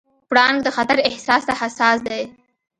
[0.29, 2.21] پړانګ د خطر احساس ته حساس دی.